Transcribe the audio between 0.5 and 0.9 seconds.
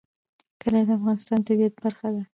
کلي د